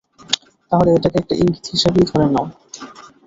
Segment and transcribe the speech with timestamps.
[0.71, 2.45] তাহলে, এটাকে একটা ইঙ্গিত হিসাবেই ধরে নাও।